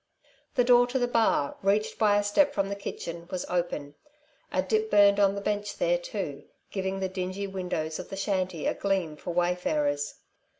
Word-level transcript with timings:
The 0.55 0.63
door 0.63 0.87
to 0.87 0.97
the 0.97 1.07
bar, 1.07 1.57
reached 1.61 1.99
by 1.99 2.17
a 2.17 2.23
step 2.23 2.55
from 2.55 2.69
the 2.69 2.75
kitchen, 2.75 3.27
was 3.29 3.45
open. 3.49 3.93
A 4.51 4.63
dip 4.63 4.89
burned 4.89 5.19
on 5.19 5.35
the 5.35 5.41
bench 5.41 5.77
there, 5.77 5.99
too, 5.99 6.45
giving 6.71 6.99
the 7.01 7.07
dingy 7.07 7.45
windows 7.45 7.99
of 7.99 8.09
the 8.09 8.17
shanty 8.17 8.65
a 8.65 8.73
gleam 8.73 9.15
for 9.15 9.31
wayfarers. 9.31 10.15